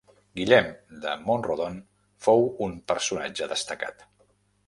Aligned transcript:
Guillem 0.37 0.69
de 1.03 1.11
Mont-rodon, 1.27 1.75
fou 2.27 2.49
un 2.67 2.75
personatge 2.93 3.51
destacat. 3.55 4.05